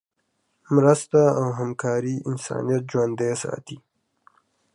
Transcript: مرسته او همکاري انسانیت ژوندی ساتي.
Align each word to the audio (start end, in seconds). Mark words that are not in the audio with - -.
مرسته 0.75 1.21
او 1.39 1.45
همکاري 1.59 2.15
انسانیت 2.29 2.83
ژوندی 2.91 3.33
ساتي. 3.43 3.77